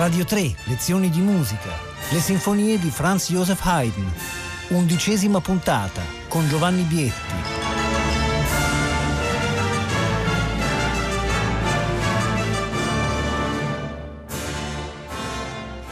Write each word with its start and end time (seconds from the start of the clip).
Radio 0.00 0.24
3, 0.24 0.54
lezioni 0.64 1.10
di 1.10 1.20
musica, 1.20 1.68
le 2.10 2.20
sinfonie 2.20 2.78
di 2.78 2.88
Franz 2.88 3.28
Joseph 3.30 3.62
Haydn, 3.62 4.10
undicesima 4.68 5.42
puntata 5.42 6.00
con 6.26 6.48
Giovanni 6.48 6.84
Bietti. 6.84 7.34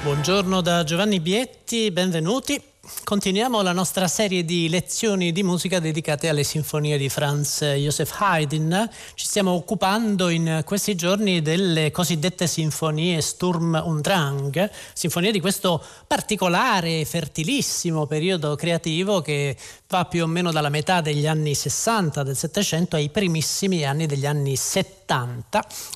Buongiorno 0.02 0.62
da 0.62 0.84
Giovanni 0.84 1.20
Bietti, 1.20 1.90
benvenuti. 1.90 2.58
Continuiamo 3.04 3.60
la 3.60 3.72
nostra 3.72 4.08
serie 4.08 4.44
di 4.44 4.68
lezioni 4.68 5.32
di 5.32 5.42
musica 5.42 5.78
dedicate 5.78 6.28
alle 6.28 6.42
sinfonie 6.42 6.96
di 6.96 7.08
Franz 7.08 7.62
Joseph 7.62 8.14
Haydn. 8.18 8.88
Ci 9.14 9.26
stiamo 9.26 9.52
occupando 9.52 10.30
in 10.30 10.62
questi 10.64 10.94
giorni 10.94 11.42
delle 11.42 11.90
cosiddette 11.90 12.46
sinfonie 12.46 13.20
Sturm 13.20 13.80
und 13.84 14.00
Drang, 14.00 14.70
sinfonie 14.94 15.32
di 15.32 15.40
questo 15.40 15.82
particolare, 16.06 17.04
fertilissimo 17.04 18.06
periodo 18.06 18.54
creativo 18.56 19.20
che 19.20 19.56
va 19.88 20.06
più 20.06 20.22
o 20.22 20.26
meno 20.26 20.50
dalla 20.50 20.70
metà 20.70 21.00
degli 21.00 21.26
anni 21.26 21.54
60 21.54 22.22
del 22.22 22.36
Settecento 22.36 22.96
ai 22.96 23.10
primissimi 23.10 23.84
anni 23.84 24.06
degli 24.06 24.24
anni 24.26 24.56
70. 24.56 24.97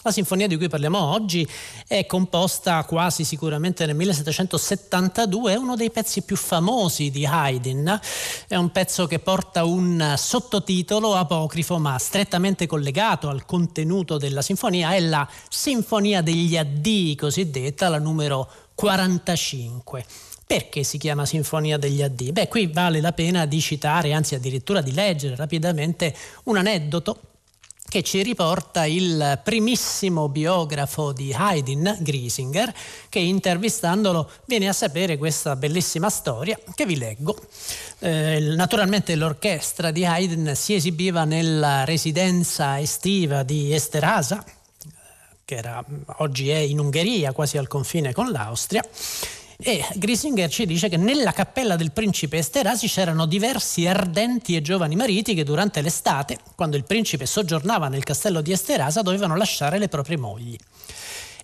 La 0.03 0.11
sinfonia 0.11 0.47
di 0.47 0.57
cui 0.57 0.69
parliamo 0.69 0.99
oggi 0.99 1.47
è 1.87 2.07
composta 2.07 2.83
quasi 2.85 3.25
sicuramente 3.25 3.85
nel 3.85 3.95
1772, 3.95 5.53
è 5.53 5.57
uno 5.57 5.77
dei 5.77 5.91
pezzi 5.91 6.23
più 6.23 6.35
famosi 6.35 7.11
di 7.11 7.27
Haydn, 7.27 8.01
è 8.49 8.57
un 8.57 8.71
pezzo 8.71 9.07
che 9.07 9.19
porta 9.19 9.65
un 9.65 10.15
sottotitolo 10.17 11.15
apocrifo 11.15 11.79
ma 11.79 11.99
strettamente 11.99 12.67
collegato 12.67 13.29
al 13.29 13.45
contenuto 13.45 14.17
della 14.17 14.41
sinfonia, 14.41 14.95
è 14.95 15.01
la 15.01 15.29
Sinfonia 15.49 16.23
degli 16.23 16.57
Addii 16.57 17.15
cosiddetta, 17.15 17.89
la 17.89 17.99
numero 17.99 18.51
45. 18.75 20.05
Perché 20.47 20.83
si 20.83 20.99
chiama 20.99 21.27
Sinfonia 21.27 21.77
degli 21.77 22.03
Addii? 22.03 22.33
Beh, 22.33 22.49
qui 22.49 22.67
vale 22.67 23.01
la 23.01 23.13
pena 23.13 23.47
di 23.47 23.61
citare, 23.61 24.13
anzi 24.13 24.35
addirittura 24.35 24.81
di 24.81 24.93
leggere 24.93 25.37
rapidamente 25.37 26.15
un 26.45 26.57
aneddoto 26.57 27.32
che 27.89 28.03
ci 28.03 28.23
riporta 28.23 28.87
il 28.87 29.41
primissimo 29.45 30.29
biografo 30.29 31.13
di 31.13 31.33
Haydn, 31.33 31.99
Griesinger, 32.01 32.73
che 33.09 33.19
intervistandolo 33.19 34.31
viene 34.47 34.69
a 34.69 34.73
sapere 34.73 35.19
questa 35.19 35.57
bellissima 35.57 36.09
storia 36.09 36.59
che 36.75 36.87
vi 36.87 36.97
leggo. 36.97 37.37
Eh, 37.99 38.41
naturalmente 38.57 39.15
l'orchestra 39.15 39.91
di 39.91 40.07
Haydn 40.07 40.55
si 40.55 40.75
esibiva 40.75 41.25
nella 41.25 41.85
residenza 41.85 42.81
estiva 42.81 43.43
di 43.43 43.75
Esterasa, 43.75 44.43
che 45.45 45.55
era, 45.55 45.85
oggi 46.19 46.49
è 46.49 46.57
in 46.57 46.79
Ungheria, 46.79 47.33
quasi 47.33 47.59
al 47.59 47.69
confine 47.69 48.15
con 48.15 48.31
l'Austria, 48.31 48.83
e 49.65 49.87
Grisinger 49.95 50.51
ci 50.51 50.67
dice 50.67 50.89
che 50.89 50.97
nella 50.97 51.33
cappella 51.33 51.77
del 51.77 51.93
principe 51.93 52.39
Esterasi 52.39 52.89
c'erano 52.89 53.27
diversi 53.27 53.87
ardenti 53.87 54.57
e 54.57 54.63
giovani 54.63 54.97
mariti 54.97 55.35
che 55.35 55.45
durante 55.45 55.81
l'estate, 55.81 56.39
quando 56.57 56.77
il 56.77 56.85
principe 56.85 57.27
soggiornava 57.27 57.89
nel 57.89 58.03
castello 58.03 58.41
di 58.41 58.51
Esterasa, 58.51 59.03
dovevano 59.03 59.37
lasciare 59.37 59.79
le 59.79 59.89
proprie 59.89 60.17
mogli. 60.17 60.57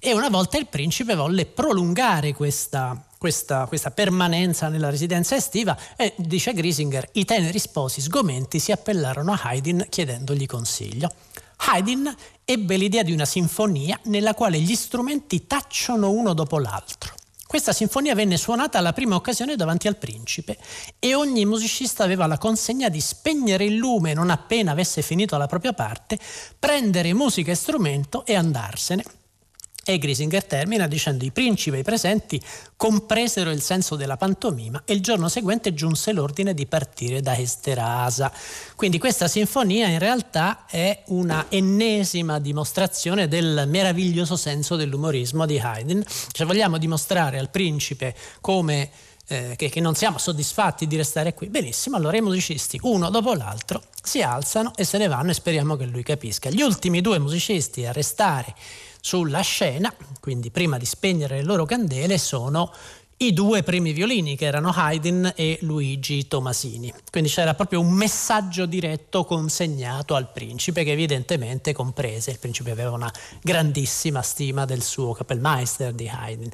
E 0.00 0.12
una 0.12 0.28
volta 0.28 0.58
il 0.58 0.66
principe 0.66 1.14
volle 1.14 1.46
prolungare 1.46 2.33
questa, 2.33 3.00
questa, 3.19 3.66
questa, 3.66 3.91
permanenza 3.92 4.69
nella 4.69 4.91
residenza 4.91 5.36
estiva 5.36 5.77
e, 5.96 6.14
dice 6.16 6.52
Grisinger, 6.52 7.08
i 7.12 7.24
teneri 7.24 7.58
sposi 7.58 8.00
sgomenti 8.00 8.58
si 8.58 8.72
appellarono 8.72 9.33
a 9.33 9.41
Haydn 9.42 9.86
chiedendogli 9.89 10.46
consiglio. 10.46 11.12
Haydn 11.56 12.14
ebbe 12.44 12.77
l'idea 12.77 13.02
di 13.02 13.12
una 13.12 13.24
sinfonia 13.24 13.98
nella 14.05 14.34
quale 14.34 14.58
gli 14.61 14.74
strumenti 14.74 15.46
tacciono 15.46 16.11
uno 16.11 16.33
dopo 16.33 16.58
l'altro. 16.58 17.17
Questa 17.48 17.72
sinfonia 17.72 18.14
venne 18.14 18.36
suonata 18.36 18.77
alla 18.77 18.92
prima 18.92 19.14
occasione 19.14 19.56
davanti 19.56 19.88
al 19.88 19.96
principe 19.96 20.58
e 20.98 21.14
ogni 21.14 21.46
musicista 21.46 22.05
aveva 22.05 22.27
la 22.27 22.36
consegna 22.36 22.90
di 22.90 23.00
spegnere 23.00 23.64
il 23.64 23.77
lume 23.77 24.12
non 24.12 24.28
appena 24.28 24.73
avesse 24.73 25.00
finito 25.00 25.34
la 25.39 25.46
propria 25.46 25.73
parte, 25.73 26.18
prendere 26.58 27.14
musica 27.14 27.50
e 27.50 27.55
strumento 27.55 28.27
e 28.27 28.34
andarsene. 28.34 29.02
E 29.90 29.96
Grisinger 29.96 30.44
termina 30.44 30.86
dicendo 30.86 31.24
i 31.24 31.30
principi 31.30 31.78
e 31.78 31.80
i 31.80 31.82
presenti 31.82 32.38
compresero 32.76 33.50
il 33.50 33.62
senso 33.62 33.96
della 33.96 34.18
pantomima 34.18 34.82
e 34.84 34.92
il 34.92 35.00
giorno 35.00 35.30
seguente 35.30 35.72
giunse 35.72 36.12
l'ordine 36.12 36.52
di 36.52 36.66
partire 36.66 37.22
da 37.22 37.34
Esterasa. 37.34 38.30
Quindi 38.76 38.98
questa 38.98 39.28
sinfonia 39.28 39.88
in 39.88 39.98
realtà 39.98 40.66
è 40.66 41.04
una 41.06 41.46
ennesima 41.48 42.38
dimostrazione 42.38 43.28
del 43.28 43.64
meraviglioso 43.66 44.36
senso 44.36 44.76
dell'umorismo 44.76 45.46
di 45.46 45.58
Haydn. 45.58 46.05
Cioè 46.32 46.46
vogliamo 46.46 46.76
dimostrare 46.76 47.38
al 47.38 47.48
principe 47.48 48.14
come 48.42 48.90
eh, 49.28 49.55
che, 49.56 49.68
che, 49.68 49.80
non 49.80 49.94
siamo 49.94 50.18
soddisfatti 50.18 50.86
di 50.86 50.96
restare 50.96 51.34
qui. 51.34 51.48
Benissimo, 51.48 51.96
allora 51.96 52.16
i 52.16 52.22
musicisti, 52.22 52.78
uno 52.83 53.11
dopo 53.11 53.34
l'altro, 53.34 53.83
si 54.02 54.22
alzano 54.22 54.72
e 54.74 54.84
se 54.84 54.98
ne 54.98 55.06
vanno 55.06 55.30
e 55.30 55.34
speriamo 55.34 55.77
che 55.77 55.84
lui 55.84 56.02
capisca. 56.02 56.50
Gli 56.50 56.62
ultimi 56.62 57.00
due 57.00 57.18
musicisti 57.18 57.84
a 57.84 57.92
restare 57.92 58.55
sulla 59.00 59.40
scena, 59.40 59.94
quindi 60.20 60.50
prima 60.50 60.78
di 60.78 60.86
spegnere 60.86 61.36
le 61.36 61.44
loro 61.44 61.64
candele, 61.64 62.18
sono 62.18 62.72
i 63.20 63.33
due 63.33 63.64
primi 63.64 63.92
violini 63.92 64.36
che 64.36 64.45
erano 64.45 64.70
Haydn 64.73 65.33
e 65.34 65.58
Luigi 65.62 66.29
Tomasini. 66.29 66.92
Quindi 67.11 67.29
c'era 67.29 67.55
proprio 67.55 67.80
un 67.80 67.90
messaggio 67.90 68.64
diretto 68.64 69.24
consegnato 69.24 70.14
al 70.14 70.30
principe 70.30 70.84
che 70.84 70.92
evidentemente 70.92 71.73
comprese. 71.73 72.30
Il 72.30 72.39
principe 72.39 72.70
aveva 72.70 72.92
una 72.92 73.12
grandissima 73.42 74.23
stima 74.23 74.64
del 74.67 74.83
suo 74.83 75.12
Kapellmeister 75.14 75.92
di 75.92 76.08
Haydn. 76.08 76.48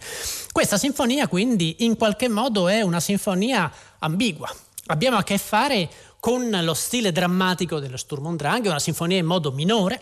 Questa 0.53 0.79
sinfonia 0.79 1.29
quindi 1.29 1.77
in 1.81 1.97
qualche 1.97 2.29
modo 2.29 2.69
è 2.69 2.81
una 2.81 3.01
sinfonia 3.01 3.71
ambigua. 3.99 4.51
Abbiamo 4.87 5.19
a 5.19 5.23
che 5.23 5.37
fare 5.37 5.91
con 6.19 6.49
lo 6.63 6.73
stile 6.73 7.13
drammatico 7.13 7.79
dello 7.79 7.99
Sturm 7.99 8.25
und 8.25 8.39
Drang, 8.39 8.65
una 8.65 8.79
sinfonia 8.79 9.19
in 9.19 9.27
modo 9.27 9.53
minore, 9.53 10.01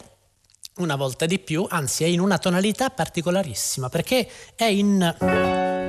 una 0.77 0.95
volta 0.95 1.27
di 1.27 1.41
più, 1.41 1.67
anzi 1.69 2.05
è 2.05 2.07
in 2.07 2.21
una 2.21 2.39
tonalità 2.39 2.91
particolarissima 2.91 3.89
perché 3.89 4.29
è 4.55 4.65
in... 4.65 5.82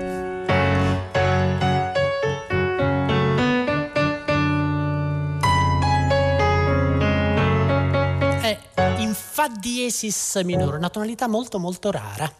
Fa 9.44 9.50
diesis 9.50 10.40
minore, 10.46 10.78
una 10.78 10.88
tonalità 10.88 11.28
molto 11.28 11.60
molto 11.60 11.92
rara 11.92 12.32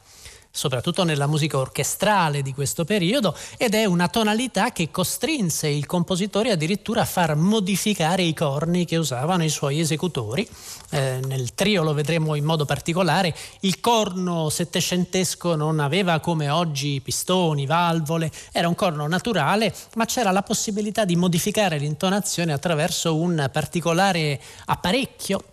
soprattutto 0.56 1.04
nella 1.04 1.26
musica 1.26 1.58
orchestrale 1.58 2.44
di 2.44 2.54
questo 2.54 2.86
periodo, 2.86 3.36
ed 3.58 3.74
è 3.74 3.86
una 3.86 4.08
tonalità 4.08 4.72
che 4.72 4.92
costrinse 4.92 5.68
il 5.68 5.88
compositore 5.88 6.52
addirittura 6.52 7.02
a 7.02 7.06
far 7.06 7.36
modificare 7.36 8.22
i 8.22 8.36
corni 8.36 8.86
che 8.86 8.98
usavano 8.98 9.44
i 9.44 9.50
suoi 9.50 9.80
esecutori. 9.80 10.48
Eh, 10.92 11.22
nel 11.26 11.56
trio 11.56 11.82
lo 11.82 11.96
vedremo 11.96 12.36
in 12.36 12.46
modo 12.46 12.66
particolare, 12.66 13.36
il 13.62 13.80
corno 13.80 14.52
settecentesco 14.52 15.56
non 15.56 15.80
aveva 15.80 16.20
come 16.20 16.50
oggi 16.52 17.02
pistoni, 17.02 17.66
valvole, 17.66 18.32
era 18.52 18.68
un 18.68 18.76
corno 18.76 19.08
naturale, 19.08 19.74
ma 19.96 20.06
c'era 20.06 20.30
la 20.30 20.44
possibilità 20.44 21.04
di 21.04 21.16
modificare 21.16 21.80
l'intonazione 21.80 22.54
attraverso 22.54 23.16
un 23.16 23.50
particolare 23.52 24.40
apparecchio 24.66 25.46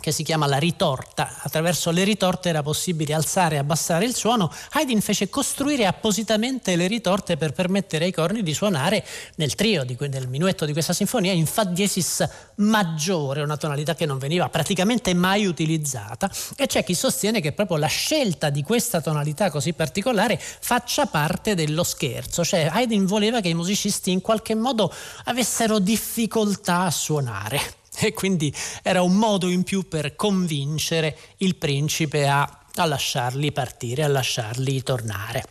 che 0.00 0.12
si 0.12 0.22
chiama 0.22 0.46
la 0.46 0.58
ritorta. 0.58 1.36
Attraverso 1.42 1.90
le 1.90 2.04
ritorte 2.04 2.48
era 2.48 2.62
possibile 2.62 3.14
alzare 3.14 3.56
e 3.56 3.58
abbassare 3.58 4.04
il 4.04 4.14
suono. 4.14 4.52
Haydn 4.72 5.00
fece 5.00 5.28
costruire 5.28 5.86
appositamente 5.86 6.74
le 6.76 6.86
ritorte 6.86 7.36
per 7.36 7.52
permettere 7.52 8.06
ai 8.06 8.12
corni 8.12 8.42
di 8.42 8.54
suonare 8.54 9.04
nel 9.36 9.54
trio, 9.54 9.84
di, 9.84 9.96
nel 10.08 10.28
minuetto 10.28 10.64
di 10.64 10.72
questa 10.72 10.92
sinfonia, 10.92 11.32
in 11.32 11.46
fa 11.46 11.64
diesis 11.64 12.26
maggiore, 12.56 13.42
una 13.42 13.56
tonalità 13.56 13.94
che 13.94 14.06
non 14.06 14.18
veniva 14.18 14.48
praticamente 14.48 15.14
mai 15.14 15.46
utilizzata. 15.46 16.30
E 16.56 16.66
c'è 16.66 16.82
chi 16.82 16.94
sostiene 16.94 17.40
che 17.40 17.52
proprio 17.52 17.76
la 17.76 17.86
scelta 17.86 18.50
di 18.50 18.62
questa 18.62 19.00
tonalità 19.00 19.50
così 19.50 19.72
particolare 19.72 20.38
faccia 20.40 21.06
parte 21.06 21.54
dello 21.54 21.84
scherzo, 21.84 22.44
cioè 22.44 22.68
Haydn 22.72 23.06
voleva 23.06 23.40
che 23.40 23.48
i 23.48 23.54
musicisti 23.54 24.10
in 24.10 24.20
qualche 24.20 24.54
modo 24.54 24.92
avessero 25.24 25.78
difficoltà 25.78 26.80
a 26.80 26.90
suonare 26.90 27.78
e 27.98 28.12
quindi 28.12 28.54
era 28.82 29.02
un 29.02 29.14
modo 29.14 29.48
in 29.48 29.62
più 29.62 29.88
per 29.88 30.16
convincere 30.16 31.16
il 31.38 31.56
principe 31.56 32.28
a, 32.28 32.64
a 32.74 32.84
lasciarli 32.84 33.52
partire, 33.52 34.04
a 34.04 34.08
lasciarli 34.08 34.82
tornare. 34.82 35.44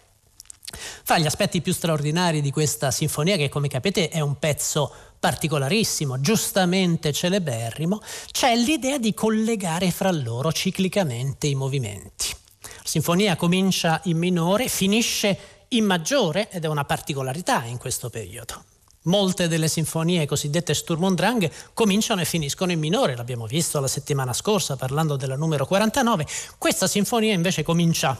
Fra 1.03 1.18
gli 1.18 1.25
aspetti 1.25 1.62
più 1.62 1.74
straordinari 1.74 2.41
di 2.41 2.51
questa 2.51 2.91
sinfonia, 2.91 3.38
che 3.38 3.50
come 3.50 3.68
capite 3.68 4.09
è 4.09 4.19
un 4.19 4.38
pezzo 4.38 4.94
particolarissimo, 5.19 6.21
giustamente 6.21 7.12
celeberrimo, 7.12 8.01
c'è 8.31 8.56
l'idea 8.56 8.97
di 8.97 9.13
collegare 9.13 9.92
fra 9.92 10.12
loro 10.12 10.51
ciclicamente 10.51 11.47
i 11.47 11.56
movimenti. 11.56 12.27
La 12.62 12.81
sinfonia 12.83 13.35
comincia 13.35 14.00
in 14.06 14.18
minore, 14.18 14.68
finisce 14.68 15.38
in 15.69 15.85
maggiore 15.85 16.50
ed 16.50 16.63
è 16.63 16.68
una 16.68 16.85
particolarità 16.85 17.63
in 17.65 17.77
questo 17.77 18.09
periodo. 18.09 18.63
Molte 19.04 19.48
delle 19.48 19.69
sinfonie 19.69 20.25
cosiddette 20.25 20.74
Sturm 20.74 21.04
und 21.04 21.16
Drang 21.16 21.50
cominciano 21.74 22.19
e 22.19 22.25
finiscono 22.25 22.74
in 22.74 22.80
minore, 22.80 23.16
l'abbiamo 23.16 23.46
visto 23.46 23.80
la 23.80 23.88
settimana 23.88 24.34
scorsa 24.34 24.75
parlando 24.75 25.16
della 25.16 25.38
numero 25.38 25.66
49, 25.66 26.28
questa 26.57 26.86
sinfonia 26.86 27.34
invece 27.34 27.63
comincia. 27.63 28.18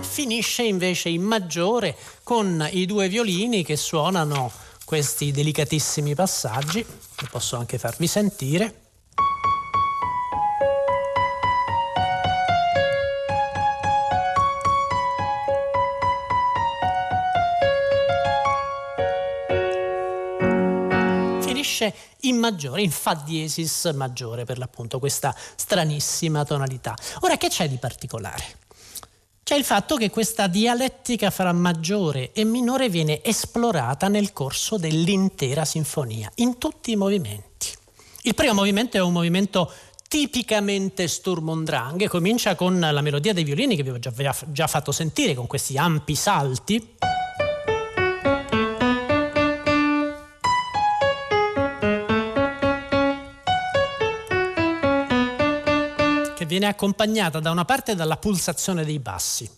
Finisce 0.00 0.64
invece 0.64 1.08
in 1.10 1.22
maggiore 1.22 1.96
con 2.24 2.68
i 2.72 2.84
due 2.84 3.08
violini 3.08 3.62
che 3.62 3.76
suonano 3.76 4.50
questi 4.84 5.30
delicatissimi 5.30 6.16
passaggi, 6.16 6.84
che 7.14 7.26
posso 7.30 7.56
anche 7.56 7.78
farvi 7.78 8.08
sentire. 8.08 8.81
Finisce 21.62 21.94
in 22.22 22.36
maggiore, 22.36 22.82
in 22.82 22.90
Fa 22.90 23.14
diesis 23.14 23.90
maggiore 23.94 24.44
per 24.44 24.58
l'appunto, 24.58 24.98
questa 24.98 25.34
stranissima 25.54 26.44
tonalità. 26.44 26.94
Ora 27.20 27.36
che 27.36 27.48
c'è 27.48 27.68
di 27.68 27.76
particolare? 27.76 28.58
C'è 29.44 29.56
il 29.56 29.64
fatto 29.64 29.96
che 29.96 30.10
questa 30.10 30.46
dialettica 30.46 31.30
fra 31.30 31.52
maggiore 31.52 32.32
e 32.32 32.44
minore 32.44 32.88
viene 32.88 33.22
esplorata 33.22 34.08
nel 34.08 34.32
corso 34.32 34.76
dell'intera 34.76 35.64
sinfonia, 35.64 36.30
in 36.36 36.58
tutti 36.58 36.92
i 36.92 36.96
movimenti. 36.96 37.68
Il 38.22 38.34
primo 38.34 38.54
movimento 38.54 38.96
è 38.96 39.00
un 39.00 39.12
movimento 39.12 39.72
tipicamente 40.06 41.08
Sturm 41.08 41.48
und 41.48 41.64
Drang, 41.64 42.06
comincia 42.08 42.54
con 42.54 42.78
la 42.78 43.00
melodia 43.00 43.32
dei 43.32 43.44
violini 43.44 43.76
che 43.76 43.82
vi 43.82 43.90
ho 43.90 43.98
già, 43.98 44.12
già 44.46 44.66
fatto 44.66 44.92
sentire, 44.92 45.34
con 45.34 45.46
questi 45.46 45.76
ampi 45.76 46.14
salti. 46.14 46.96
Viene 56.52 56.66
accompagnata 56.66 57.40
da 57.40 57.50
una 57.50 57.64
parte 57.64 57.94
dalla 57.94 58.18
pulsazione 58.18 58.84
dei 58.84 58.98
bassi. 58.98 59.50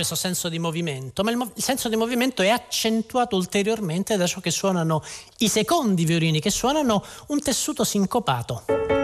Questo 0.00 0.14
senso 0.14 0.48
di 0.48 0.58
movimento, 0.58 1.22
ma 1.22 1.30
il, 1.30 1.36
mo- 1.36 1.52
il, 1.54 1.62
senso 1.62 1.90
di 1.90 1.94
movimento 1.94 2.40
è 2.40 2.48
accentuato 2.48 3.36
ulteriormente 3.36 4.16
da 4.16 4.26
ciò 4.26 4.40
che 4.40 4.50
suonano 4.50 5.02
i 5.38 5.48
secondi 5.48 6.06
violini, 6.06 6.40
che 6.40 6.50
suonano 6.50 7.04
un 7.26 7.40
tessuto 7.42 7.84
sincopato. 7.84 8.99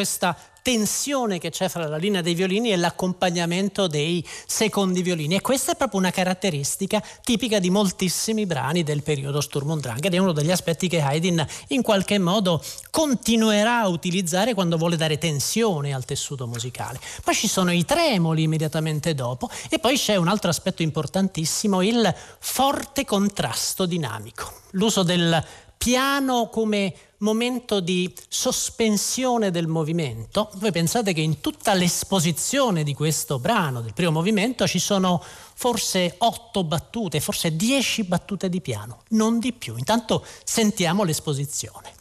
Questa 0.00 0.34
tensione 0.62 1.38
che 1.38 1.50
c'è 1.50 1.68
fra 1.68 1.86
la 1.86 1.98
linea 1.98 2.22
dei 2.22 2.32
violini 2.32 2.72
e 2.72 2.76
l'accompagnamento 2.76 3.86
dei 3.86 4.26
secondi 4.46 5.02
violini 5.02 5.34
e 5.34 5.42
questa 5.42 5.72
è 5.72 5.76
proprio 5.76 6.00
una 6.00 6.10
caratteristica 6.10 7.04
tipica 7.22 7.58
di 7.58 7.68
moltissimi 7.68 8.46
brani 8.46 8.82
del 8.82 9.02
periodo 9.02 9.42
Sturm 9.42 9.68
und 9.68 9.82
Drang 9.82 10.02
ed 10.02 10.14
è 10.14 10.16
uno 10.16 10.32
degli 10.32 10.50
aspetti 10.50 10.88
che 10.88 11.02
Haydn 11.02 11.46
in 11.68 11.82
qualche 11.82 12.18
modo 12.18 12.64
continuerà 12.90 13.80
a 13.80 13.88
utilizzare 13.88 14.54
quando 14.54 14.78
vuole 14.78 14.96
dare 14.96 15.18
tensione 15.18 15.92
al 15.92 16.06
tessuto 16.06 16.46
musicale. 16.46 16.98
Poi 17.22 17.34
ci 17.34 17.46
sono 17.46 17.70
i 17.70 17.84
tremoli 17.84 18.44
immediatamente 18.44 19.14
dopo 19.14 19.50
e 19.68 19.78
poi 19.78 19.98
c'è 19.98 20.16
un 20.16 20.28
altro 20.28 20.48
aspetto 20.48 20.80
importantissimo, 20.80 21.82
il 21.82 22.14
forte 22.38 23.04
contrasto 23.04 23.84
dinamico, 23.84 24.50
l'uso 24.70 25.02
del 25.02 25.44
piano 25.76 26.48
come 26.48 26.94
momento 27.20 27.80
di 27.80 28.12
sospensione 28.28 29.50
del 29.50 29.66
movimento. 29.66 30.50
Voi 30.54 30.72
pensate 30.72 31.12
che 31.12 31.20
in 31.20 31.40
tutta 31.40 31.74
l'esposizione 31.74 32.82
di 32.82 32.94
questo 32.94 33.38
brano, 33.38 33.80
del 33.80 33.94
primo 33.94 34.10
movimento, 34.10 34.66
ci 34.66 34.78
sono 34.78 35.22
forse 35.54 36.14
otto 36.18 36.64
battute, 36.64 37.20
forse 37.20 37.56
dieci 37.56 38.04
battute 38.04 38.48
di 38.48 38.60
piano, 38.60 39.02
non 39.10 39.38
di 39.38 39.52
più. 39.52 39.76
Intanto 39.76 40.24
sentiamo 40.44 41.04
l'esposizione. 41.04 41.98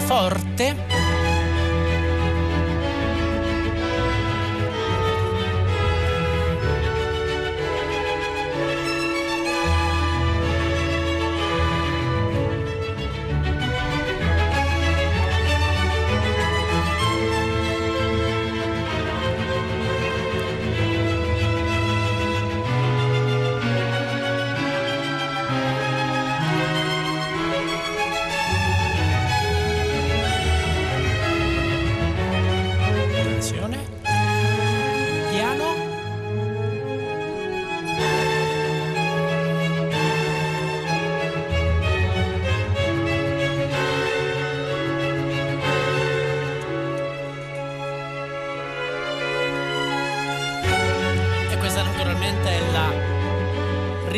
Forte. 0.00 1.01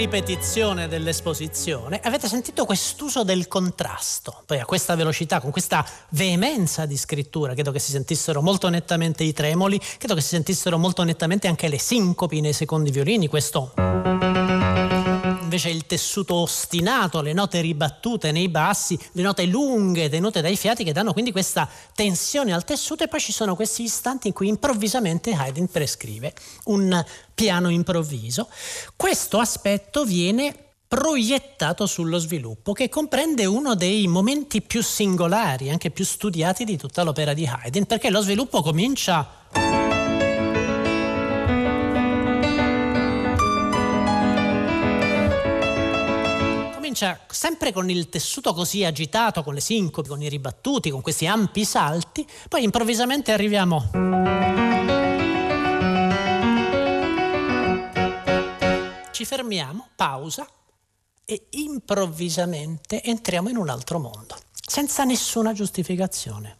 Ripetizione 0.04 0.86
dell'esposizione, 0.86 1.98
avete 2.02 2.28
sentito 2.28 2.66
quest'uso 2.66 3.22
del 3.24 3.48
contrasto, 3.48 4.42
poi 4.44 4.60
a 4.60 4.66
questa 4.66 4.94
velocità, 4.96 5.40
con 5.40 5.50
questa 5.50 5.82
veemenza 6.10 6.84
di 6.84 6.98
scrittura, 6.98 7.54
credo 7.54 7.72
che 7.72 7.78
si 7.78 7.90
sentissero 7.90 8.42
molto 8.42 8.68
nettamente 8.68 9.24
i 9.24 9.32
tremoli, 9.32 9.80
credo 9.96 10.14
che 10.14 10.20
si 10.20 10.28
sentissero 10.28 10.76
molto 10.76 11.04
nettamente 11.04 11.48
anche 11.48 11.68
le 11.68 11.78
sincopi 11.78 12.42
nei 12.42 12.52
secondi 12.52 12.90
violini, 12.90 13.28
questo 13.28 13.72
invece 15.54 15.70
il 15.70 15.86
tessuto 15.86 16.34
ostinato, 16.34 17.20
le 17.20 17.32
note 17.32 17.60
ribattute 17.60 18.32
nei 18.32 18.48
bassi, 18.48 18.98
le 19.12 19.22
note 19.22 19.46
lunghe 19.46 20.08
tenute 20.08 20.40
dai 20.40 20.56
fiati 20.56 20.82
che 20.82 20.92
danno 20.92 21.12
quindi 21.12 21.30
questa 21.30 21.68
tensione 21.94 22.52
al 22.52 22.64
tessuto 22.64 23.04
e 23.04 23.08
poi 23.08 23.20
ci 23.20 23.32
sono 23.32 23.54
questi 23.54 23.84
istanti 23.84 24.28
in 24.28 24.32
cui 24.32 24.48
improvvisamente 24.48 25.32
Haydn 25.32 25.66
prescrive 25.66 26.34
un 26.64 27.04
piano 27.32 27.68
improvviso. 27.68 28.48
Questo 28.96 29.38
aspetto 29.38 30.04
viene 30.04 30.54
proiettato 30.88 31.86
sullo 31.86 32.18
sviluppo, 32.18 32.72
che 32.72 32.88
comprende 32.88 33.46
uno 33.46 33.74
dei 33.74 34.06
momenti 34.06 34.60
più 34.60 34.82
singolari, 34.82 35.70
anche 35.70 35.90
più 35.90 36.04
studiati 36.04 36.64
di 36.64 36.76
tutta 36.76 37.02
l'opera 37.02 37.32
di 37.32 37.46
Haydn, 37.46 37.84
perché 37.84 38.10
lo 38.10 38.20
sviluppo 38.20 38.60
comincia 38.60 39.63
comincia 46.94 47.18
sempre 47.28 47.72
con 47.72 47.90
il 47.90 48.08
tessuto 48.08 48.54
così 48.54 48.84
agitato, 48.84 49.42
con 49.42 49.52
le 49.52 49.60
sincopi, 49.60 50.08
con 50.08 50.22
i 50.22 50.28
ribattuti, 50.28 50.90
con 50.90 51.00
questi 51.00 51.26
ampi 51.26 51.64
salti, 51.64 52.24
poi 52.48 52.62
improvvisamente 52.62 53.32
arriviamo 53.32 53.90
ci 59.10 59.24
fermiamo, 59.24 59.88
pausa 59.96 60.46
e 61.24 61.46
improvvisamente 61.50 63.02
entriamo 63.02 63.48
in 63.48 63.56
un 63.56 63.70
altro 63.70 63.98
mondo, 63.98 64.36
senza 64.64 65.02
nessuna 65.02 65.52
giustificazione. 65.52 66.58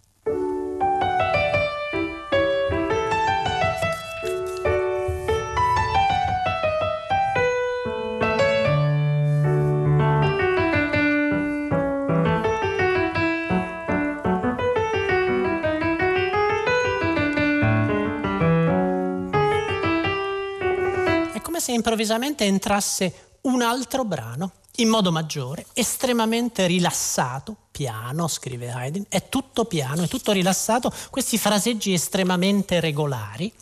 Improvvisamente 21.74 22.44
entrasse 22.44 23.38
un 23.42 23.62
altro 23.62 24.04
brano 24.04 24.52
in 24.78 24.88
modo 24.88 25.12
maggiore, 25.12 25.66
estremamente 25.74 26.66
rilassato, 26.66 27.56
piano, 27.70 28.26
scrive 28.26 28.70
Haydn, 28.70 29.04
è 29.08 29.28
tutto 29.28 29.66
piano, 29.66 30.02
è 30.02 30.08
tutto 30.08 30.32
rilassato, 30.32 30.92
questi 31.10 31.38
fraseggi 31.38 31.92
estremamente 31.92 32.80
regolari. 32.80 33.52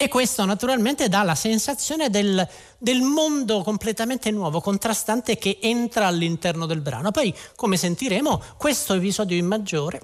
E 0.00 0.06
questo 0.06 0.44
naturalmente 0.44 1.08
dà 1.08 1.24
la 1.24 1.34
sensazione 1.34 2.08
del, 2.08 2.48
del, 2.78 3.00
mondo 3.00 3.62
completamente 3.62 4.30
nuovo, 4.30 4.60
contrastante 4.60 5.36
che 5.38 5.58
entra 5.60 6.06
all'interno 6.06 6.66
del 6.66 6.80
brano. 6.80 7.10
Poi, 7.10 7.34
come 7.56 7.76
sentiremo, 7.76 8.40
questo 8.56 8.94
episodio 8.94 9.36
in 9.36 9.46
maggiore, 9.46 10.00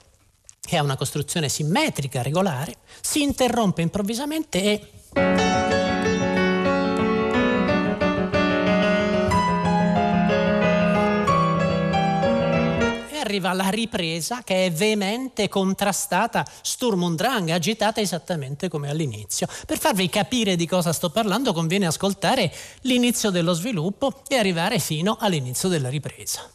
che 0.60 0.76
ha 0.76 0.82
una 0.82 0.96
costruzione 0.96 1.48
simmetrica, 1.48 2.22
regolare, 2.22 2.74
si 3.00 3.22
interrompe 3.22 3.82
improvvisamente 3.82 4.62
e... 5.12 5.93
arriva 13.24 13.52
la 13.52 13.68
ripresa 13.70 14.42
che 14.44 14.66
è 14.66 14.72
veemente, 14.72 15.48
contrastata, 15.48 16.46
Sturm 16.62 17.02
und 17.02 17.16
Drang, 17.16 17.48
agitata 17.50 18.00
esattamente 18.00 18.68
come 18.68 18.90
all'inizio. 18.90 19.48
Per 19.66 19.78
farvi 19.78 20.08
capire 20.08 20.56
di 20.56 20.66
cosa 20.66 20.92
sto 20.92 21.10
parlando 21.10 21.52
conviene 21.52 21.86
ascoltare 21.86 22.52
l'inizio 22.82 23.30
dello 23.30 23.54
sviluppo 23.54 24.22
e 24.28 24.36
arrivare 24.36 24.78
fino 24.78 25.16
all'inizio 25.18 25.68
della 25.68 25.88
ripresa. 25.88 26.48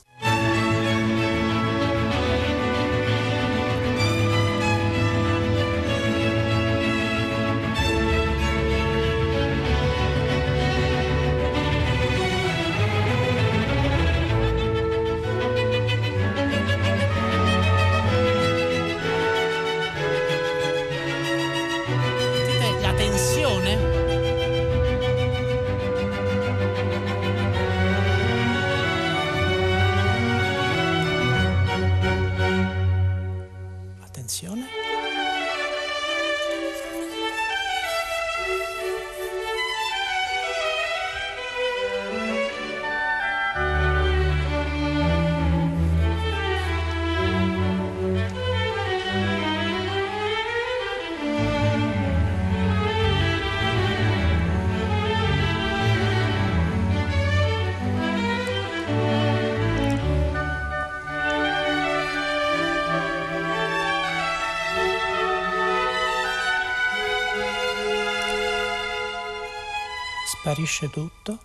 Sparisce 70.50 70.90
tutto. 70.90 71.38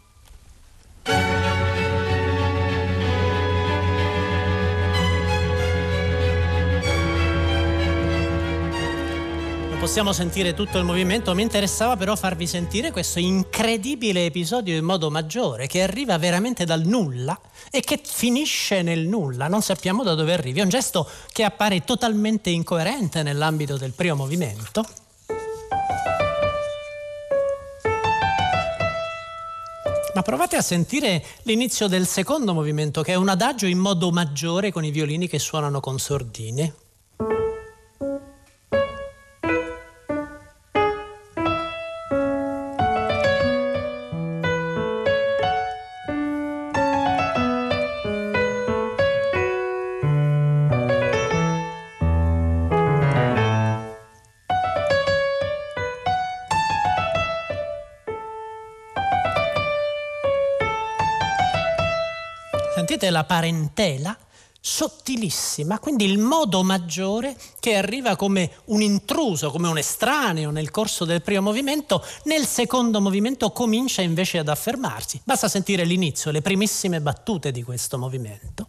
Possiamo 9.78 10.14
sentire 10.14 10.54
tutto 10.54 10.78
il 10.78 10.84
movimento, 10.84 11.34
mi 11.34 11.42
interessava 11.42 11.94
però 11.94 12.16
farvi 12.16 12.46
sentire 12.46 12.90
questo 12.90 13.18
incredibile 13.18 14.24
episodio 14.24 14.74
in 14.74 14.84
modo 14.84 15.10
maggiore 15.10 15.66
che 15.66 15.82
arriva 15.82 16.16
veramente 16.16 16.64
dal 16.64 16.86
nulla 16.86 17.38
e 17.70 17.80
che 17.80 18.00
finisce 18.02 18.80
nel 18.80 19.06
nulla, 19.06 19.46
non 19.46 19.60
sappiamo 19.60 20.02
da 20.02 20.14
dove 20.14 20.32
arrivi. 20.32 20.60
È 20.60 20.62
un 20.62 20.70
gesto 20.70 21.06
che 21.30 21.44
appare 21.44 21.84
totalmente 21.84 22.48
incoerente 22.48 23.22
nell'ambito 23.22 23.76
del 23.76 23.92
primo 23.92 24.14
movimento 24.14 25.03
Ma 30.14 30.22
provate 30.22 30.54
a 30.54 30.62
sentire 30.62 31.24
l'inizio 31.42 31.88
del 31.88 32.06
secondo 32.06 32.54
movimento, 32.54 33.02
che 33.02 33.12
è 33.12 33.16
un 33.16 33.28
adagio 33.28 33.66
in 33.66 33.78
modo 33.78 34.12
maggiore 34.12 34.70
con 34.70 34.84
i 34.84 34.92
violini 34.92 35.26
che 35.26 35.40
suonano 35.40 35.80
con 35.80 35.98
sordine. 35.98 36.83
La 63.14 63.22
parentela 63.22 64.18
sottilissima, 64.60 65.78
quindi 65.78 66.04
il 66.04 66.18
modo 66.18 66.64
maggiore 66.64 67.36
che 67.60 67.76
arriva 67.76 68.16
come 68.16 68.50
un 68.66 68.82
intruso, 68.82 69.50
come 69.50 69.68
un 69.68 69.78
estraneo 69.78 70.50
nel 70.50 70.70
corso 70.70 71.04
del 71.04 71.22
primo 71.22 71.42
movimento, 71.42 72.04
nel 72.24 72.44
secondo 72.44 73.00
movimento 73.00 73.52
comincia 73.52 74.02
invece 74.02 74.38
ad 74.38 74.48
affermarsi. 74.48 75.20
Basta 75.22 75.48
sentire 75.48 75.84
l'inizio, 75.84 76.32
le 76.32 76.42
primissime 76.42 77.00
battute 77.00 77.52
di 77.52 77.62
questo 77.62 77.98
movimento. 77.98 78.63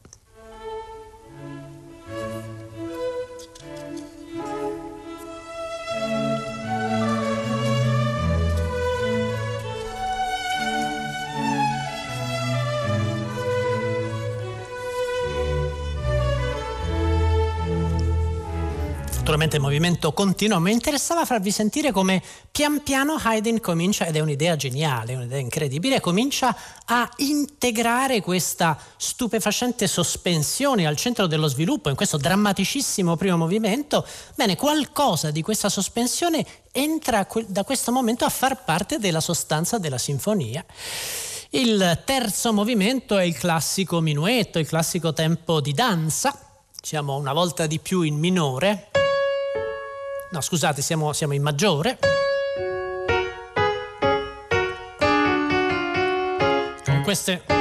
Il 19.56 19.62
movimento 19.62 20.12
continua, 20.14 20.60
mi 20.60 20.72
interessava 20.72 21.26
farvi 21.26 21.52
sentire 21.52 21.92
come 21.92 22.22
pian 22.52 22.84
piano 22.84 23.20
Haydn 23.22 23.60
comincia, 23.60 24.06
ed 24.06 24.16
è 24.16 24.20
un'idea 24.20 24.56
geniale, 24.56 25.16
un'idea 25.16 25.40
incredibile, 25.40 26.00
comincia 26.00 26.56
a 26.86 27.10
integrare 27.18 28.22
questa 28.22 28.78
stupefacente 28.98 29.88
sospensione 29.88 30.86
al 30.86 30.96
centro 30.96 31.28
dello 31.28 31.48
sviluppo 31.48 31.90
in 31.90 31.96
questo 31.96 32.18
drammaticissimo 32.18 33.16
primo 33.16 33.38
movimento. 33.38 34.06
Bene, 34.36 34.56
qualcosa 34.56 35.32
di 35.32 35.42
questa 35.42 35.70
sospensione 35.70 36.46
entra 36.72 37.28
da 37.48 37.64
questo 37.64 37.92
momento 37.92 38.26
a 38.26 38.30
far 38.30 38.64
parte 38.64 39.00
della 39.00 39.22
sostanza 39.22 39.78
della 39.78 39.98
sinfonia. 39.98 40.64
Il 41.52 42.02
terzo 42.04 42.52
movimento 42.52 43.18
è 43.18 43.24
il 43.24 43.38
classico 43.38 44.02
minuetto, 44.02 44.60
il 44.60 44.68
classico 44.68 45.14
tempo 45.14 45.62
di 45.62 45.72
danza. 45.72 46.38
Siamo 46.82 47.16
una 47.16 47.34
volta 47.34 47.66
di 47.66 47.80
più 47.80 48.02
in 48.02 48.18
minore 48.18 48.90
no 50.36 50.42
scusate 50.42 50.82
siamo, 50.82 51.14
siamo 51.14 51.34
in 51.34 51.42
maggiore. 51.42 51.98
Con 56.84 57.02
queste 57.04 57.55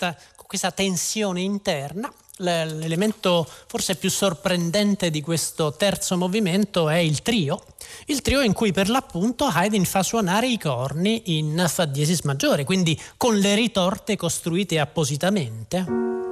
questa, 0.00 0.16
con 0.34 0.46
questa 0.46 0.70
tensione 0.70 1.42
interna. 1.42 2.12
L'elemento 2.38 3.46
forse 3.66 3.96
più 3.96 4.08
sorprendente 4.08 5.10
di 5.10 5.20
questo 5.20 5.74
terzo 5.74 6.16
movimento 6.16 6.88
è 6.88 6.96
il 6.96 7.20
trio, 7.20 7.62
il 8.06 8.22
trio 8.22 8.40
in 8.40 8.54
cui 8.54 8.72
per 8.72 8.88
l'appunto 8.88 9.44
Haydn 9.44 9.84
fa 9.84 10.02
suonare 10.02 10.48
i 10.48 10.58
corni 10.58 11.36
in 11.38 11.62
Fa 11.68 11.84
diesis 11.84 12.22
maggiore, 12.22 12.64
quindi 12.64 12.98
con 13.18 13.36
le 13.36 13.54
ritorte 13.54 14.16
costruite 14.16 14.78
appositamente. 14.78 16.29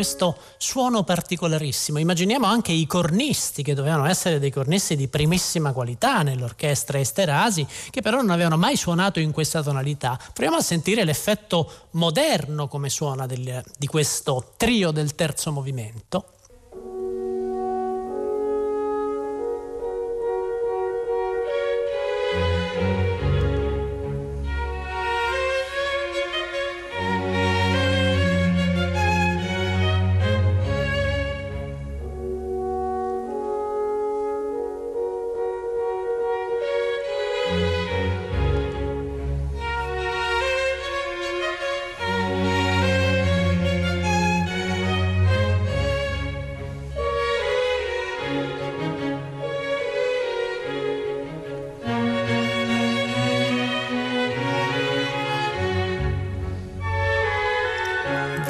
Questo 0.00 0.34
suono 0.56 1.02
particolarissimo. 1.02 1.98
Immaginiamo 1.98 2.46
anche 2.46 2.72
i 2.72 2.86
cornisti, 2.86 3.62
che 3.62 3.74
dovevano 3.74 4.06
essere 4.06 4.38
dei 4.38 4.50
cornisti 4.50 4.96
di 4.96 5.08
primissima 5.08 5.72
qualità 5.72 6.22
nell'orchestra 6.22 6.98
Esterasi, 6.98 7.66
che 7.90 8.00
però 8.00 8.16
non 8.16 8.30
avevano 8.30 8.56
mai 8.56 8.76
suonato 8.76 9.20
in 9.20 9.30
questa 9.30 9.62
tonalità. 9.62 10.18
Proviamo 10.32 10.56
a 10.56 10.62
sentire 10.62 11.04
l'effetto 11.04 11.70
moderno 11.90 12.66
come 12.66 12.88
suona 12.88 13.26
del, 13.26 13.62
di 13.76 13.86
questo 13.88 14.54
trio 14.56 14.90
del 14.90 15.14
terzo 15.14 15.52
movimento. 15.52 16.39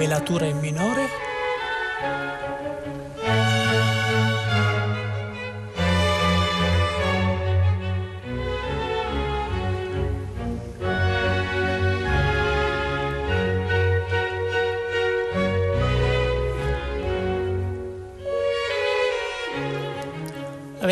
Velatura 0.00 0.47
in 0.47 0.59
minore 0.61 1.29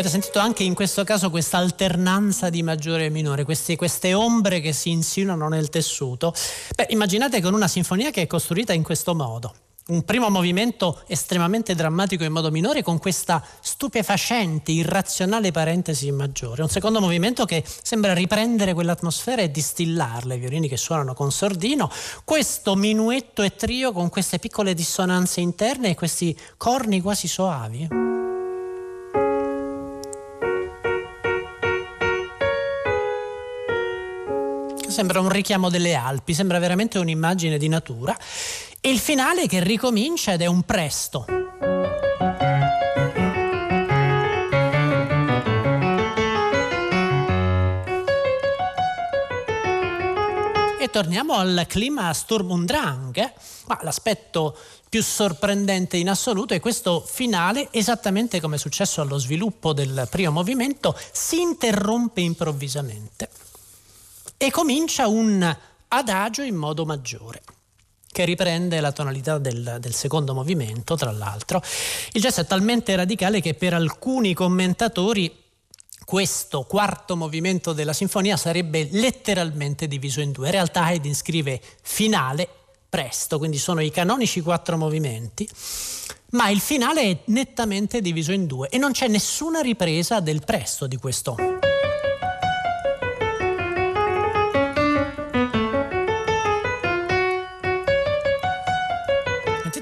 Avete 0.09 0.23
sentito 0.23 0.43
anche 0.43 0.63
in 0.63 0.73
questo 0.73 1.03
caso 1.03 1.29
questa 1.29 1.59
alternanza 1.59 2.49
di 2.49 2.63
maggiore 2.63 3.05
e 3.05 3.09
minore, 3.09 3.43
queste, 3.43 3.75
queste 3.75 4.15
ombre 4.15 4.59
che 4.59 4.73
si 4.73 4.89
insinuano 4.89 5.47
nel 5.49 5.69
tessuto. 5.69 6.33
Beh, 6.75 6.87
immaginate 6.89 7.39
con 7.41 7.53
una 7.53 7.67
sinfonia 7.67 8.09
che 8.09 8.23
è 8.23 8.27
costruita 8.27 8.73
in 8.73 8.81
questo 8.81 9.13
modo 9.13 9.53
un 9.89 10.03
primo 10.03 10.29
movimento 10.29 11.01
estremamente 11.07 11.73
drammatico 11.75 12.23
in 12.23 12.31
modo 12.31 12.51
minore 12.51 12.83
con 12.83 12.99
questa 12.99 13.43
stupefacente, 13.59 14.71
irrazionale 14.71 15.51
parentesi 15.51 16.07
in 16.07 16.15
maggiore, 16.15 16.61
un 16.61 16.69
secondo 16.69 16.99
movimento 16.99 17.45
che 17.45 17.63
sembra 17.81 18.13
riprendere 18.13 18.73
quell'atmosfera 18.73 19.43
e 19.43 19.51
distillarla, 19.51 20.35
i 20.35 20.39
violini 20.39 20.67
che 20.67 20.77
suonano 20.77 21.13
con 21.13 21.31
sordino, 21.31 21.89
questo 22.23 22.75
minuetto 22.75 23.41
e 23.43 23.55
trio 23.55 23.91
con 23.91 24.09
queste 24.09 24.37
piccole 24.37 24.73
dissonanze 24.73 25.39
interne 25.39 25.89
e 25.89 25.95
questi 25.95 26.37
corni 26.57 27.01
quasi 27.01 27.27
soavi. 27.27 28.38
Sembra 34.89 35.19
un 35.19 35.29
richiamo 35.29 35.69
delle 35.69 35.93
Alpi, 35.93 36.33
sembra 36.33 36.59
veramente 36.59 36.97
un'immagine 36.97 37.57
di 37.57 37.67
natura. 37.67 38.17
E 38.81 38.89
il 38.89 38.99
finale 38.99 39.47
che 39.47 39.61
ricomincia 39.61 40.33
ed 40.33 40.41
è 40.41 40.45
un 40.45 40.63
presto. 40.63 41.25
E 50.79 50.89
torniamo 50.89 51.33
al 51.33 51.65
clima 51.67 52.11
Sturm 52.13 52.51
und 52.51 52.65
Drang, 52.65 53.33
ma 53.67 53.79
l'aspetto 53.81 54.57
più 54.87 55.03
sorprendente 55.03 55.97
in 55.97 56.09
assoluto 56.09 56.53
è 56.53 56.59
questo 56.59 57.01
finale, 57.05 57.67
esattamente 57.71 58.39
come 58.39 58.55
è 58.55 58.59
successo 58.59 59.01
allo 59.01 59.17
sviluppo 59.17 59.73
del 59.73 60.07
primo 60.09 60.31
movimento, 60.31 60.97
si 61.11 61.41
interrompe 61.41 62.21
improvvisamente 62.21 63.29
e 64.41 64.51
comincia 64.51 65.09
un 65.09 65.57
adagio 65.89 66.43
in 66.43 66.55
modo 66.55 66.85
maggiore 66.85 67.41
che 68.09 68.23
riprende 68.23 68.79
la 68.79 68.93
tonalità 68.93 69.37
del, 69.37 69.77
del, 69.81 69.93
secondo 69.93 70.33
movimento, 70.33 70.95
tra 70.95 71.11
l'altro. 71.11 71.61
Il 72.13 72.21
jazz 72.21 72.39
è 72.39 72.45
talmente 72.45 72.95
radicale 72.95 73.41
che 73.41 73.53
per 73.53 73.73
alcuni 73.73 74.33
commentatori 74.33 75.35
questo 76.05 76.63
quarto 76.63 77.17
movimento 77.17 77.73
della 77.73 77.93
sinfonia 77.93 78.37
sarebbe 78.37 78.87
letteralmente 78.91 79.87
diviso 79.87 80.21
in 80.21 80.31
due. 80.31 80.45
In 80.45 80.53
realtà 80.53 80.85
Haydn 80.85 81.13
scrive 81.13 81.61
finale 81.83 82.47
presto, 82.89 83.37
quindi 83.37 83.57
sono 83.57 83.81
i 83.81 83.91
canonici 83.91 84.39
quattro 84.39 84.77
movimenti, 84.77 85.47
ma 86.31 86.49
il 86.49 86.61
finale 86.61 87.01
è 87.01 87.17
nettamente 87.25 87.99
diviso 87.99 88.31
in 88.31 88.47
due 88.47 88.69
e 88.69 88.77
non 88.77 88.93
c'è 88.93 89.09
nessuna 89.09 89.59
ripresa 89.59 90.21
del 90.21 90.43
presto 90.45 90.87
di 90.87 90.95
questo 90.95 91.58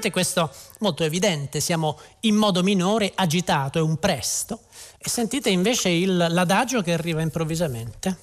Sentite 0.08 0.10
questo 0.10 0.50
molto 0.80 1.04
evidente, 1.04 1.60
siamo 1.60 1.98
in 2.20 2.34
modo 2.34 2.62
minore, 2.62 3.12
agitato, 3.14 3.78
è 3.78 3.82
un 3.82 3.98
presto. 3.98 4.60
E 4.96 5.08
sentite 5.08 5.50
invece 5.50 5.90
il, 5.90 6.16
l'adagio 6.16 6.82
che 6.82 6.92
arriva 6.92 7.20
improvvisamente. 7.20 8.16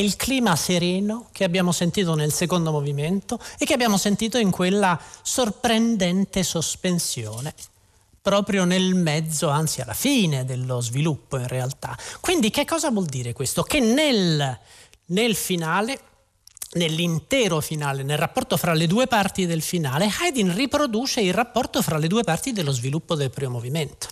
Il 0.00 0.16
clima 0.16 0.56
sereno 0.56 1.28
che 1.32 1.44
abbiamo 1.44 1.72
sentito 1.72 2.14
nel 2.14 2.32
secondo 2.32 2.70
movimento 2.70 3.38
e 3.58 3.64
che 3.64 3.74
abbiamo 3.74 3.96
sentito 3.96 4.38
in 4.38 4.50
quella 4.50 5.00
sorprendente 5.22 6.42
sospensione 6.42 7.54
proprio 8.22 8.64
nel 8.64 8.94
mezzo, 8.94 9.48
anzi 9.48 9.80
alla 9.80 9.94
fine 9.94 10.44
dello 10.44 10.80
sviluppo 10.80 11.38
in 11.38 11.48
realtà. 11.48 11.96
Quindi 12.20 12.50
che 12.50 12.64
cosa 12.64 12.90
vuol 12.90 13.06
dire 13.06 13.32
questo? 13.32 13.62
Che 13.62 13.80
nel, 13.80 14.58
nel 15.06 15.34
finale 15.34 16.00
nell'intero 16.72 17.60
finale, 17.60 18.02
nel 18.02 18.18
rapporto 18.18 18.56
fra 18.56 18.74
le 18.74 18.86
due 18.86 19.06
parti 19.06 19.46
del 19.46 19.62
finale, 19.62 20.08
Haydn 20.20 20.54
riproduce 20.54 21.20
il 21.20 21.34
rapporto 21.34 21.82
fra 21.82 21.98
le 21.98 22.06
due 22.06 22.22
parti 22.22 22.52
dello 22.52 22.70
sviluppo 22.70 23.14
del 23.14 23.30
primo 23.30 23.52
movimento. 23.52 24.08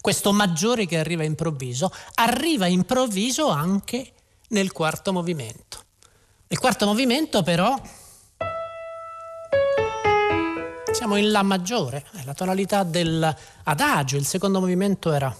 Questo 0.00 0.32
maggiore 0.32 0.86
che 0.86 0.98
arriva 0.98 1.24
improvviso, 1.24 1.90
arriva 2.14 2.66
improvviso 2.66 3.48
anche 3.48 4.12
nel 4.50 4.72
quarto 4.72 5.12
movimento. 5.12 5.78
Il 6.48 6.58
quarto 6.58 6.86
movimento 6.86 7.42
però 7.42 7.80
siamo 10.92 11.16
in 11.16 11.30
La 11.30 11.42
maggiore, 11.42 12.04
è 12.12 12.24
la 12.24 12.34
tonalità 12.34 12.82
dell'adagio, 12.82 14.16
il 14.16 14.26
secondo 14.26 14.60
movimento 14.60 15.12
era 15.12 15.34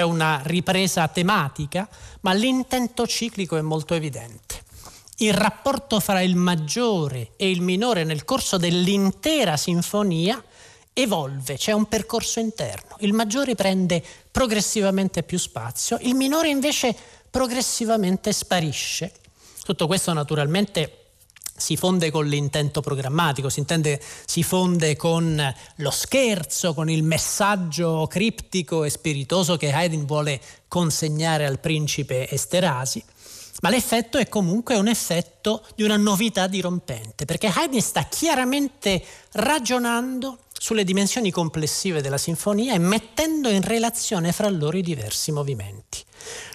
c'è 0.00 0.02
una 0.02 0.40
ripresa 0.44 1.06
tematica, 1.08 1.86
ma 2.20 2.32
l'intento 2.32 3.06
ciclico 3.06 3.58
è 3.58 3.60
molto 3.60 3.92
evidente. 3.92 4.62
Il 5.18 5.34
rapporto 5.34 6.00
fra 6.00 6.22
il 6.22 6.36
maggiore 6.36 7.32
e 7.36 7.50
il 7.50 7.60
minore 7.60 8.04
nel 8.04 8.24
corso 8.24 8.56
dell'intera 8.56 9.58
sinfonia 9.58 10.42
evolve, 10.94 11.58
c'è 11.58 11.72
un 11.72 11.84
percorso 11.84 12.40
interno. 12.40 12.96
Il 13.00 13.12
maggiore 13.12 13.54
prende 13.54 14.02
progressivamente 14.30 15.22
più 15.22 15.38
spazio, 15.38 15.98
il 16.00 16.14
minore 16.14 16.48
invece 16.48 16.96
progressivamente 17.28 18.32
sparisce. 18.32 19.12
Tutto 19.62 19.86
questo 19.86 20.14
naturalmente 20.14 20.99
si 21.60 21.76
fonde 21.76 22.10
con 22.10 22.26
l'intento 22.26 22.80
programmatico, 22.80 23.48
si, 23.48 23.60
intende, 23.60 24.00
si 24.24 24.42
fonde 24.42 24.96
con 24.96 25.54
lo 25.76 25.90
scherzo, 25.90 26.72
con 26.72 26.88
il 26.88 27.02
messaggio 27.02 28.06
criptico 28.08 28.84
e 28.84 28.90
spiritoso 28.90 29.56
che 29.56 29.72
Haydn 29.72 30.06
vuole 30.06 30.40
consegnare 30.66 31.44
al 31.44 31.60
principe 31.60 32.28
Esterasi. 32.28 33.04
Ma 33.60 33.68
l'effetto 33.68 34.16
è 34.16 34.26
comunque 34.26 34.76
un 34.76 34.88
effetto 34.88 35.62
di 35.74 35.82
una 35.82 35.98
novità 35.98 36.46
dirompente, 36.46 37.26
perché 37.26 37.52
Haydn 37.54 37.80
sta 37.80 38.04
chiaramente 38.04 39.04
ragionando 39.32 40.38
sulle 40.62 40.84
dimensioni 40.84 41.30
complessive 41.30 42.02
della 42.02 42.18
sinfonia 42.18 42.74
e 42.74 42.78
mettendo 42.78 43.48
in 43.48 43.62
relazione 43.62 44.30
fra 44.30 44.46
loro 44.50 44.76
i 44.76 44.82
diversi 44.82 45.32
movimenti. 45.32 46.04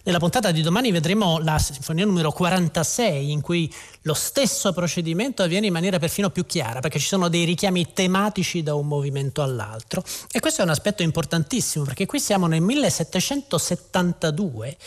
Nella 0.04 0.20
puntata 0.20 0.52
di 0.52 0.62
domani 0.62 0.92
vedremo 0.92 1.40
la 1.40 1.58
sinfonia 1.58 2.06
numero 2.06 2.32
46 2.32 3.32
in 3.32 3.42
cui 3.42 3.68
lo 4.04 4.14
stesso 4.14 4.72
procedimento 4.74 5.42
avviene 5.42 5.66
in 5.66 5.74
maniera 5.74 5.98
perfino 5.98 6.30
più 6.30 6.46
chiara 6.46 6.82
perché 6.82 7.00
ci 7.00 7.08
sono 7.08 7.30
dei 7.30 7.46
richiami 7.46 7.94
tematici 7.94 8.62
da 8.62 8.76
un 8.76 8.86
movimento 8.86 9.42
all'altro 9.42 10.04
e 10.32 10.40
questo 10.40 10.62
è 10.62 10.66
un 10.66 10.70
aspetto 10.70 11.02
importantissimo 11.02 11.84
perché 11.84 12.06
qui 12.06 12.20
siamo 12.20 12.46
nel 12.46 12.62
1772. 12.62 14.78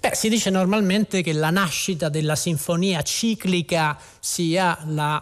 Beh, 0.00 0.14
si 0.14 0.28
dice 0.28 0.50
normalmente 0.50 1.20
che 1.22 1.32
la 1.32 1.50
nascita 1.50 2.08
della 2.08 2.36
sinfonia 2.36 3.02
ciclica 3.02 3.98
sia 4.20 4.78
la 4.86 5.20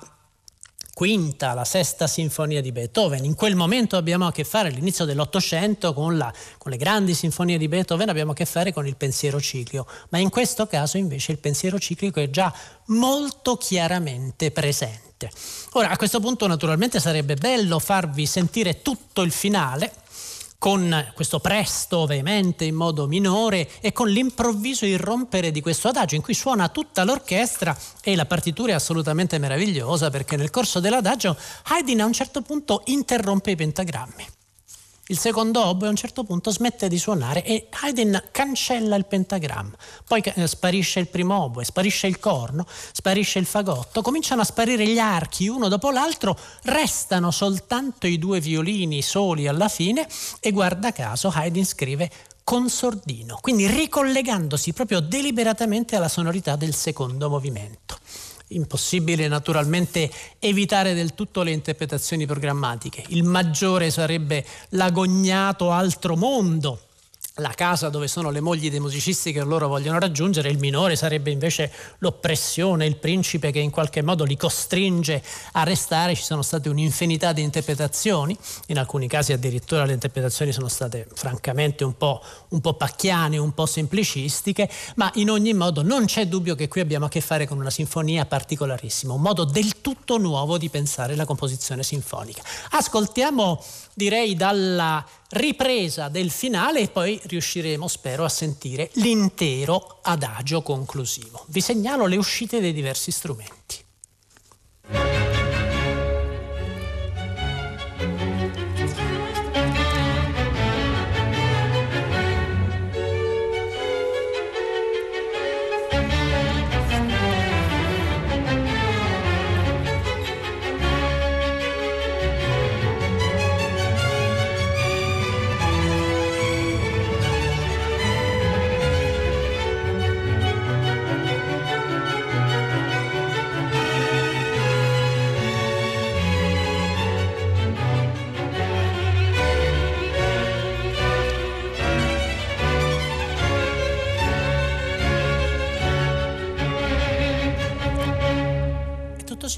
quinta, 1.01 1.55
la 1.55 1.65
sesta 1.65 2.07
sinfonia 2.07 2.61
di 2.61 2.73
Beethoven. 2.73 3.25
In 3.25 3.35
quel 3.35 3.57
momento 3.57 3.97
abbiamo 3.97 4.27
a 4.27 4.33
che 4.33 4.45
fare, 4.45 4.69
all'inizio 4.69 5.07
dell'Ottocento, 5.07 5.95
con, 5.95 6.31
con, 6.59 6.71
le 6.71 6.77
grandi 6.77 7.15
sinfonie 7.15 7.57
di 7.57 7.69
Beethoven, 7.69 8.11
abbiamo 8.11 8.33
a 8.33 8.35
che 8.35 8.45
fare 8.45 8.71
con 8.71 8.87
il 8.87 8.97
pensiero 8.97 9.41
ciclico, 9.41 9.87
ma 10.11 10.19
in 10.19 10.29
questo 10.29 10.67
caso 10.67 10.99
invece 10.99 11.33
il 11.33 11.39
pensiero 11.39 11.79
ciclico 11.79 12.21
è 12.21 12.29
già 12.29 12.53
molto 12.89 13.57
chiaramente 13.57 14.51
presente. 14.51 15.31
Ora, 15.73 15.89
a 15.89 15.97
questo 15.97 16.21
punto 16.21 16.47
naturalmente 16.47 17.01
sarebbe 17.01 17.35
bello 17.35 17.79
farvi 17.79 18.27
sentire 18.27 18.83
tutto 18.83 19.23
il 19.23 19.33
finale, 19.33 19.91
con 20.61 21.11
questo 21.15 21.41
presto 21.41 22.05
veemente 22.05 22.67
in 22.67 22.75
modo 22.75 23.07
minore 23.07 23.67
e 23.81 23.93
con 23.93 24.11
l'improvviso 24.11 24.85
irrompere 24.85 25.51
di 25.51 25.63
questo 25.63 25.89
adagio 25.89 26.17
in 26.17 26.21
cui 26.21 26.35
suona 26.35 26.69
tutta 26.69 27.03
l'orchestra 27.03 27.75
e 28.03 28.15
la 28.15 28.27
partitura 28.27 28.73
è 28.73 28.75
assolutamente 28.75 29.39
meravigliosa 29.39 30.11
perché 30.11 30.37
nel 30.37 30.51
corso 30.51 30.79
dell'adagio 30.79 31.35
Haydn 31.65 32.01
a 32.01 32.05
un 32.05 32.13
certo 32.13 32.43
punto 32.43 32.83
interrompe 32.85 33.53
i 33.53 33.57
pentagrammi. 33.57 34.40
Il 35.11 35.19
secondo 35.19 35.67
oboe 35.67 35.89
a 35.89 35.91
un 35.91 35.97
certo 35.97 36.23
punto 36.23 36.53
smette 36.53 36.87
di 36.87 36.97
suonare 36.97 37.43
e 37.43 37.67
Haydn 37.69 38.29
cancella 38.31 38.95
il 38.95 39.07
pentagramma. 39.07 39.77
Poi 40.07 40.23
eh, 40.23 40.47
sparisce 40.47 41.01
il 41.01 41.09
primo 41.09 41.43
oboe, 41.43 41.65
sparisce 41.65 42.07
il 42.07 42.21
corno, 42.21 42.65
sparisce 42.93 43.41
il 43.41 43.45
fagotto, 43.45 44.03
cominciano 44.03 44.43
a 44.43 44.45
sparire 44.45 44.87
gli 44.87 45.01
archi 45.01 45.49
uno 45.49 45.67
dopo 45.67 45.91
l'altro, 45.91 46.39
restano 46.63 47.33
soltanto 47.33 48.07
i 48.07 48.21
due 48.21 48.39
violini 48.39 49.03
soli 49.03 49.49
alla 49.49 49.69
fine 49.69 50.07
e 50.39 50.53
guarda 50.53 50.93
caso 50.93 51.29
Haydn 51.35 51.65
scrive 51.65 52.09
con 52.45 52.69
sordino, 52.69 53.37
quindi 53.41 53.67
ricollegandosi 53.67 54.73
proprio 54.73 55.01
deliberatamente 55.01 55.97
alla 55.97 56.09
sonorità 56.09 56.55
del 56.55 56.73
secondo 56.73 57.29
movimento 57.29 57.99
impossibile 58.51 59.29
naturalmente 59.29 60.11
evitare 60.39 60.95
del 60.95 61.15
tutto 61.15 61.43
le 61.43 61.51
interpretazioni 61.51 62.27
programmatiche. 62.27 63.05
Il 63.09 63.25
maggiore 63.25 63.91
sarebbe 63.91 64.45
l'agognato 64.71 65.71
altro 65.71 66.17
mondo 66.17 66.81
la 67.41 67.53
casa 67.55 67.89
dove 67.89 68.07
sono 68.07 68.31
le 68.31 68.41
mogli 68.41 68.71
dei 68.71 68.81
musicisti 68.81 69.33
che 69.33 69.43
loro 69.43 69.67
vogliono 69.67 69.99
raggiungere, 69.99 70.51
il 70.51 70.59
minore 70.59 70.95
sarebbe 70.95 71.31
invece 71.31 71.73
l'oppressione, 71.99 72.87
il 72.87 72.97
principe 72.97 73.51
che 73.51 73.59
in 73.59 73.71
qualche 73.71 74.03
modo 74.03 74.25
li 74.25 74.37
costringe 74.37 75.23
a 75.53 75.63
restare, 75.65 76.15
ci 76.15 76.23
sono 76.23 76.43
state 76.43 76.69
un'infinità 76.69 77.33
di 77.33 77.43
interpretazioni, 77.43 78.37
in 78.67 78.79
alcuni 78.79 79.09
casi 79.09 79.33
addirittura 79.33 79.85
le 79.85 79.95
interpretazioni 79.95 80.53
sono 80.53 80.69
state 80.69 81.07
francamente 81.15 81.85
un 81.85 81.97
po', 81.97 82.23
un 82.51 82.61
po 82.61 82.75
pacchiane, 82.75 83.39
un 83.39 83.53
po' 83.53 83.67
semplicistiche, 83.67 84.69
ma 84.97 85.11
in 85.15 85.31
ogni 85.31 85.55
modo 85.55 85.83
non 85.83 86.05
c'è 86.05 86.27
dubbio 86.27 86.55
che 86.55 86.69
qui 86.69 86.81
abbiamo 86.81 87.07
a 87.07 87.09
che 87.09 87.21
fare 87.21 87.47
con 87.47 87.59
una 87.59 87.71
sinfonia 87.71 88.27
particolarissima, 88.27 89.13
un 89.13 89.23
modo 89.23 89.45
del 89.45 89.81
tutto 89.81 90.19
nuovo 90.19 90.59
di 90.59 90.69
pensare 90.69 91.17
la 91.17 91.25
composizione 91.25 91.83
sinfonica. 91.83 92.43
Ascoltiamo 92.71 93.63
direi 93.95 94.35
dalla 94.35 95.05
ripresa 95.31 96.09
del 96.09 96.31
finale 96.31 96.81
e 96.81 96.89
poi 96.89 97.21
riusciremo, 97.25 97.89
spero, 97.89 98.25
a 98.25 98.29
sentire 98.29 98.91
l'intero 98.95 99.99
adagio 100.03 100.63
conclusivo. 100.63 101.45
Vi 101.49 101.61
segnalo 101.61 102.07
le 102.07 102.17
uscite 102.17 102.61
dei 102.61 102.73
diversi 102.73 103.11
strumenti. 103.11 103.89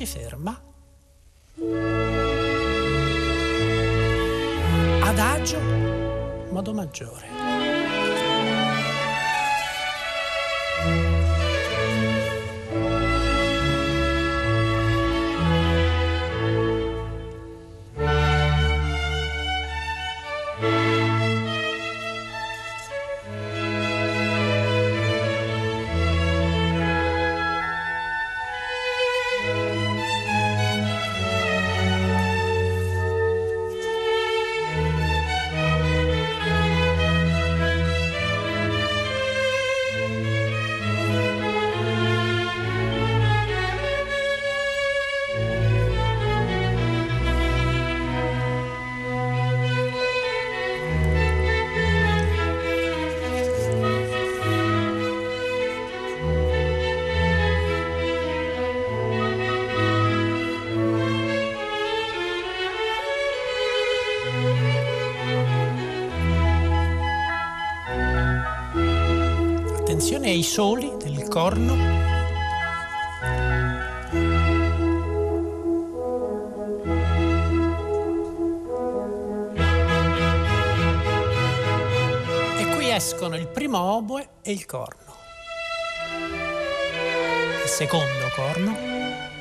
Si 0.04 0.06
ferma. 0.06 0.60
Adagio, 5.02 5.60
modo 6.50 6.72
maggiore. 6.74 7.61
Ai 70.42 70.48
soli 70.48 70.92
del 70.98 71.28
corno. 71.28 71.76
E 82.58 82.74
qui 82.74 82.90
escono 82.90 83.36
il 83.36 83.46
primo 83.46 83.78
oboe 83.78 84.30
e 84.42 84.50
il 84.50 84.66
corno. 84.66 85.14
Il 87.62 87.68
secondo 87.68 88.04
corno. 88.34 89.31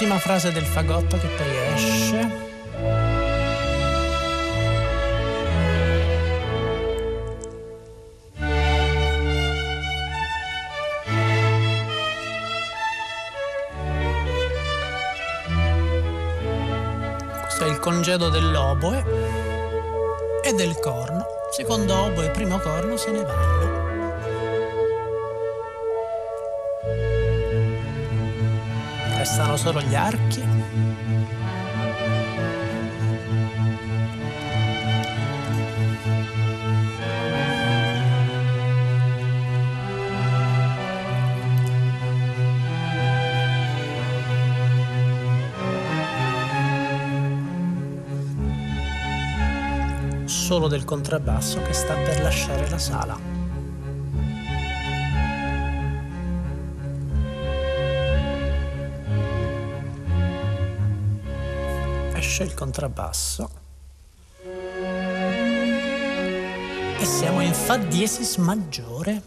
Ultima 0.00 0.20
frase 0.20 0.52
del 0.52 0.64
fagotto 0.64 1.18
che 1.18 1.26
poi 1.26 1.56
esce. 1.74 2.30
Questo 17.40 17.64
è 17.64 17.68
il 17.68 17.80
congedo 17.80 18.28
dell'oboe 18.28 19.04
e 20.44 20.52
del 20.52 20.78
corno. 20.78 21.26
Secondo 21.50 21.92
oboe 22.04 22.26
e 22.26 22.30
primo 22.30 22.60
corno 22.60 22.96
se 22.96 23.10
ne 23.10 23.24
vanno. 23.24 23.97
Restano 29.28 29.58
solo 29.58 29.82
gli 29.82 29.94
archi. 29.94 30.42
Solo 50.24 50.68
del 50.68 50.86
contrabbasso 50.86 51.60
che 51.60 51.74
sta 51.74 51.94
per 51.96 52.22
lasciare 52.22 52.70
la 52.70 52.78
sala. 52.78 53.37
Esce 62.38 62.42
il 62.44 62.54
contrabbasso 62.54 63.50
e 67.00 67.04
siamo 67.04 67.40
in 67.40 67.52
Fa 67.52 67.76
diesis 67.78 68.36
maggiore. 68.36 69.22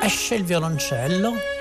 Esce 0.00 0.34
il 0.36 0.44
violoncello 0.44 1.55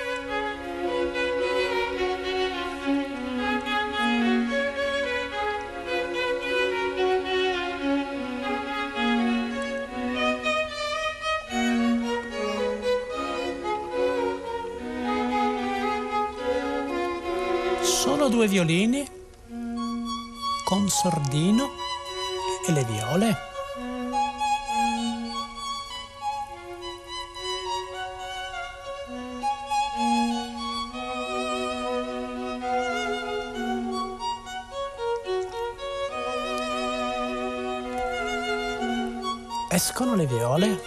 solo 18.25 18.29
due 18.29 18.47
violini 18.47 19.07
con 20.63 20.89
sordino 20.89 21.69
e 22.67 22.71
le 22.71 22.83
viole. 22.85 23.37
Escono 39.69 40.15
le 40.15 40.25
viole. 40.25 40.81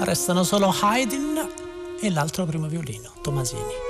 Restano 0.00 0.42
solo 0.42 0.74
Haydn 0.78 1.48
e 2.00 2.10
l'altro 2.10 2.44
primo 2.44 2.66
violino, 2.66 3.12
Tomasini. 3.22 3.89